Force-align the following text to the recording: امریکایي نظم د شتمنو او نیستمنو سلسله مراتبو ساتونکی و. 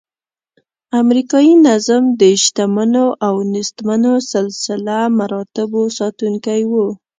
امریکایي 1.01 1.53
نظم 1.67 2.03
د 2.21 2.21
شتمنو 2.43 3.05
او 3.27 3.35
نیستمنو 3.53 4.13
سلسله 4.33 4.97
مراتبو 5.19 5.81
ساتونکی 5.97 6.61
و. 6.69 6.71